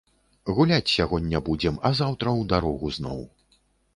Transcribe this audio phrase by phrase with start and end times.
[0.59, 3.21] Гуляць сягоння будзем, а заўтра ў дарогу зноў.